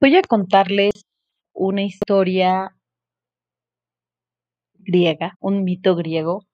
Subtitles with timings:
[0.00, 0.92] Voy a contarles
[1.52, 2.72] una historia
[4.74, 6.46] griega, un mito griego,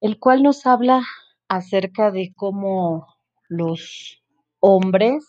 [0.00, 1.02] el cual nos habla
[1.48, 3.06] acerca de cómo
[3.50, 4.22] los
[4.60, 5.22] hombres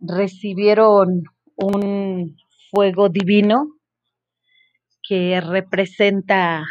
[0.00, 1.24] recibieron
[1.56, 2.38] un
[2.70, 3.76] fuego divino
[5.06, 6.64] que representa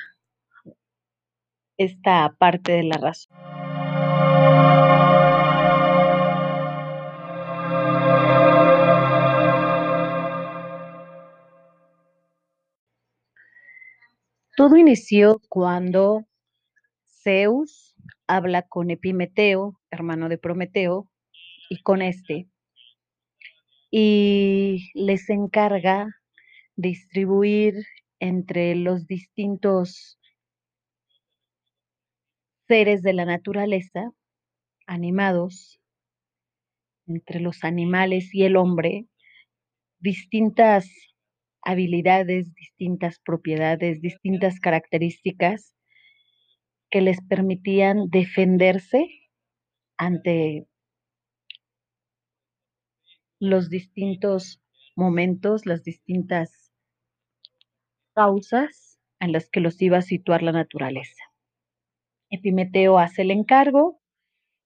[1.77, 3.24] esta parte de la razón.
[14.65, 16.25] Todo inició cuando
[17.21, 17.93] Zeus
[18.25, 21.07] habla con Epimeteo, hermano de Prometeo,
[21.69, 22.47] y con este,
[23.91, 26.07] y les encarga
[26.75, 27.75] distribuir
[28.20, 30.20] entre los distintos
[32.68, 34.13] seres de la naturaleza,
[34.87, 35.79] animados,
[37.05, 39.05] entre los animales y el hombre,
[39.99, 40.90] distintas
[41.66, 45.76] habilidades, distintas propiedades, distintas características
[46.90, 49.10] que les permitían defenderse
[49.98, 50.68] ante
[53.40, 54.62] los distintos
[54.96, 56.71] momentos, las distintas
[58.13, 61.24] causas en las que los iba a situar la naturaleza.
[62.30, 63.99] Epimeteo hace el encargo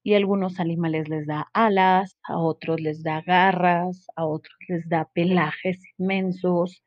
[0.04, 4.88] y a algunos animales les da alas, a otros les da garras, a otros les
[4.90, 6.84] da pelajes inmensos,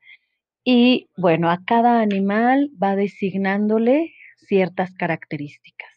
[0.63, 5.89] y bueno, a cada animal va designándole ciertas características.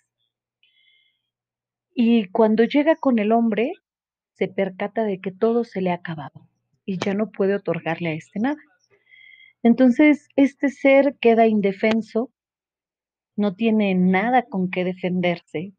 [1.94, 3.72] Y cuando llega con el hombre,
[4.34, 6.48] se percata de que todo se le ha acabado
[6.84, 8.61] y ya no puede otorgarle a este nada.
[9.62, 12.31] Entonces, este ser queda indefenso,
[13.37, 15.72] no tiene nada con qué defenderse.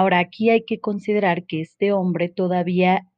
[0.00, 3.08] Ahora, aquí hay que considerar que este hombre todavía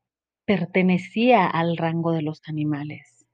[0.46, 3.26] pertenecía al rango de los animales.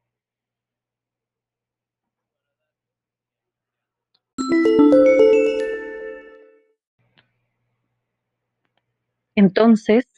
[9.36, 10.08] Entonces,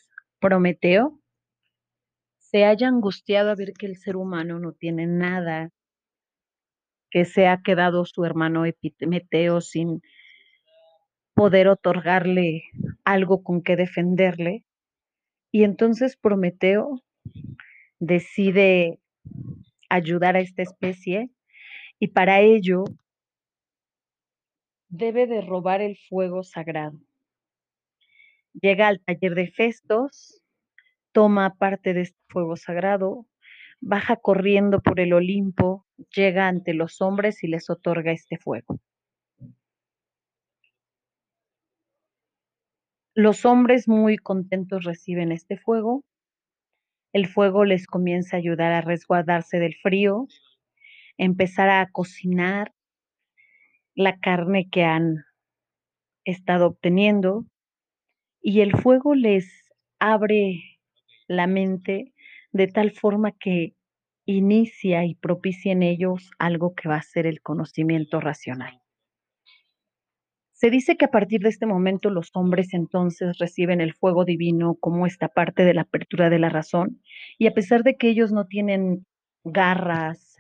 [0.40, 1.20] Prometeo
[2.38, 5.68] se haya angustiado a ver que el ser humano no tiene nada,
[7.10, 10.00] que se ha quedado su hermano Epimeteo sin
[11.34, 12.62] poder otorgarle
[13.08, 14.64] algo con que defenderle.
[15.50, 17.02] Y entonces Prometeo
[17.98, 19.00] decide
[19.88, 21.30] ayudar a esta especie
[21.98, 22.84] y para ello
[24.88, 27.00] debe de robar el fuego sagrado.
[28.52, 30.42] Llega al taller de Festos,
[31.12, 33.26] toma parte de este fuego sagrado,
[33.80, 38.78] baja corriendo por el Olimpo, llega ante los hombres y les otorga este fuego.
[43.20, 46.04] Los hombres muy contentos reciben este fuego.
[47.12, 50.28] El fuego les comienza a ayudar a resguardarse del frío,
[51.16, 52.72] empezar a cocinar
[53.96, 55.24] la carne que han
[56.24, 57.44] estado obteniendo
[58.40, 59.68] y el fuego les
[59.98, 60.78] abre
[61.26, 62.12] la mente
[62.52, 63.74] de tal forma que
[64.26, 68.77] inicia y propicia en ellos algo que va a ser el conocimiento racional.
[70.60, 74.74] Se dice que a partir de este momento los hombres entonces reciben el fuego divino
[74.74, 77.00] como esta parte de la apertura de la razón
[77.38, 79.06] y a pesar de que ellos no tienen
[79.44, 80.36] garras,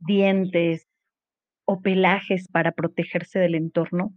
[0.00, 0.88] dientes,
[1.66, 4.12] o pelajes para protegerse del entorno,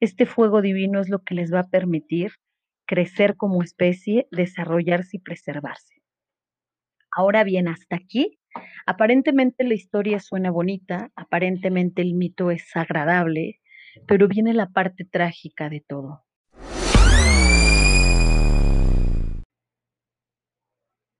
[0.00, 2.32] este fuego divino es lo que les va a permitir
[2.86, 5.94] crecer como especie, desarrollarse y preservarse.
[7.10, 8.38] Ahora bien, hasta aquí,
[8.84, 13.60] aparentemente la historia suena bonita, aparentemente el mito es agradable,
[14.06, 16.24] pero viene la parte trágica de todo.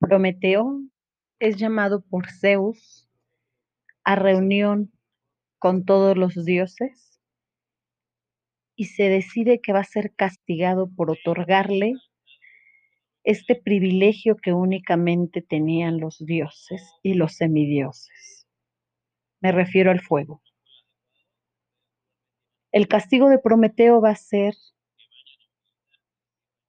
[0.00, 0.80] Prometeo
[1.38, 3.08] es llamado por Zeus
[4.04, 4.92] a reunión
[5.58, 7.20] con todos los dioses
[8.76, 11.94] y se decide que va a ser castigado por otorgarle
[13.24, 18.46] este privilegio que únicamente tenían los dioses y los semidioses.
[19.40, 20.40] Me refiero al fuego.
[22.70, 24.54] El castigo de Prometeo va a ser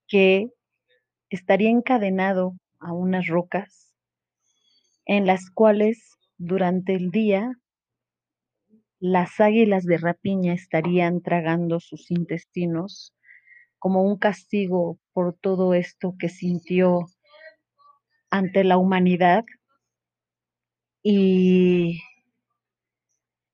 [0.07, 0.49] que
[1.29, 3.93] estaría encadenado a unas rocas
[5.05, 7.51] en las cuales durante el día
[8.99, 13.13] las águilas de rapiña estarían tragando sus intestinos
[13.77, 17.05] como un castigo por todo esto que sintió
[18.29, 19.45] ante la humanidad.
[21.01, 22.01] Y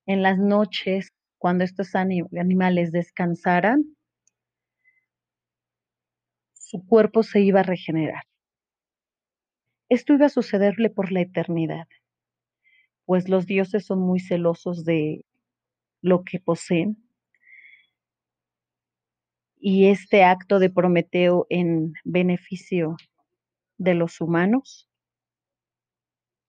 [0.08, 1.15] en las noches,
[1.46, 3.96] cuando estos animales descansaran,
[6.56, 8.24] su cuerpo se iba a regenerar.
[9.88, 11.88] Esto iba a sucederle por la eternidad,
[13.06, 15.24] pues los dioses son muy celosos de
[16.02, 16.98] lo que poseen.
[19.56, 22.96] Y este acto de Prometeo en beneficio
[23.78, 24.90] de los humanos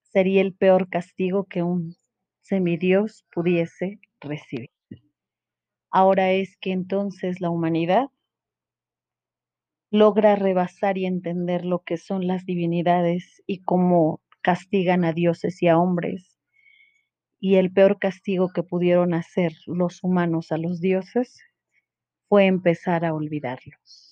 [0.04, 1.96] sería el peor castigo que un
[2.40, 4.75] semidios pudiese recibir.
[5.90, 8.08] Ahora es que entonces la humanidad
[9.90, 15.66] logra rebasar y entender lo que son las divinidades y cómo castigan a dioses y
[15.66, 16.38] a hombres.
[17.40, 21.40] Y el peor castigo que pudieron hacer los humanos a los dioses
[22.28, 24.05] fue empezar a olvidarlos.